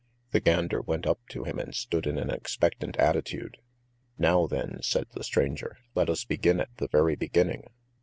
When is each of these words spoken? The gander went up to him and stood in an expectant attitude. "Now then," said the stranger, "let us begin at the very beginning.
The 0.31 0.39
gander 0.39 0.81
went 0.81 1.05
up 1.05 1.19
to 1.29 1.43
him 1.43 1.59
and 1.59 1.75
stood 1.75 2.07
in 2.07 2.17
an 2.17 2.31
expectant 2.31 2.97
attitude. 2.97 3.57
"Now 4.17 4.47
then," 4.47 4.79
said 4.81 5.05
the 5.11 5.23
stranger, 5.23 5.77
"let 5.93 6.09
us 6.09 6.23
begin 6.25 6.59
at 6.59 6.75
the 6.77 6.87
very 6.87 7.15
beginning. 7.15 7.67